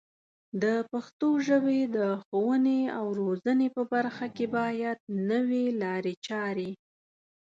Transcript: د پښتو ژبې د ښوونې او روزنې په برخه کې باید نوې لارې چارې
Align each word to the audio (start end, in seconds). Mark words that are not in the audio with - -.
د 0.63 0.65
پښتو 0.91 1.29
ژبې 1.47 1.79
د 1.95 1.99
ښوونې 2.23 2.81
او 2.99 3.05
روزنې 3.21 3.67
په 3.75 3.81
برخه 3.93 4.27
کې 4.35 4.45
باید 4.57 4.97
نوې 5.29 5.65
لارې 5.81 6.13
چارې 6.27 6.71